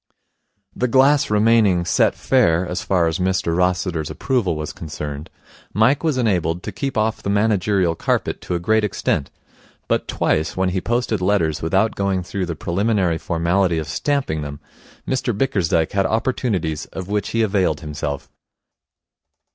The 0.75 0.87
glass 0.87 1.29
remaining 1.29 1.85
Set 1.85 2.15
Fair 2.15 2.65
as 2.67 2.81
far 2.81 3.05
as 3.05 3.19
Mr 3.19 3.55
Rossiter's 3.55 4.09
approval 4.09 4.55
was 4.55 4.73
concerned, 4.73 5.29
Mike 5.75 6.03
was 6.03 6.17
enabled 6.17 6.63
to 6.63 6.71
keep 6.71 6.97
off 6.97 7.21
the 7.21 7.29
managerial 7.29 7.93
carpet 7.93 8.41
to 8.41 8.55
a 8.55 8.59
great 8.59 8.83
extent; 8.83 9.29
but 9.87 10.07
twice, 10.07 10.57
when 10.57 10.69
he 10.69 10.81
posted 10.81 11.21
letters 11.21 11.61
without 11.61 11.93
going 11.93 12.23
through 12.23 12.47
the 12.47 12.55
preliminary 12.55 13.19
formality 13.19 13.77
of 13.77 13.87
stamping 13.87 14.41
them, 14.41 14.59
Mr 15.07 15.37
Bickersdyke 15.37 15.91
had 15.91 16.07
opportunities 16.07 16.85
of 16.87 17.07
which 17.07 17.29
he 17.29 17.43
availed 17.43 17.81
himself. 17.81 18.27